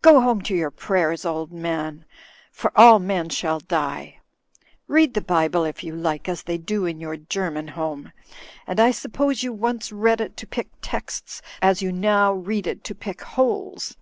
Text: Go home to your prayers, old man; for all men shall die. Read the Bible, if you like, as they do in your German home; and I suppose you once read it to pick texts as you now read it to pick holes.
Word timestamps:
Go 0.00 0.22
home 0.22 0.40
to 0.44 0.54
your 0.56 0.70
prayers, 0.70 1.26
old 1.26 1.52
man; 1.52 2.06
for 2.50 2.72
all 2.74 2.98
men 2.98 3.28
shall 3.28 3.60
die. 3.60 4.20
Read 4.88 5.12
the 5.12 5.20
Bible, 5.20 5.64
if 5.64 5.84
you 5.84 5.94
like, 5.94 6.30
as 6.30 6.44
they 6.44 6.56
do 6.56 6.86
in 6.86 6.98
your 6.98 7.18
German 7.18 7.68
home; 7.68 8.10
and 8.66 8.80
I 8.80 8.90
suppose 8.90 9.42
you 9.42 9.52
once 9.52 9.92
read 9.92 10.22
it 10.22 10.34
to 10.38 10.46
pick 10.46 10.68
texts 10.80 11.42
as 11.60 11.82
you 11.82 11.92
now 11.92 12.32
read 12.32 12.66
it 12.66 12.84
to 12.84 12.94
pick 12.94 13.20
holes. 13.20 13.98